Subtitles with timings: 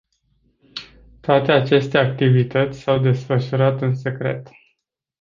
[1.21, 4.49] Toate aceste activități s-au desfășurat în secret.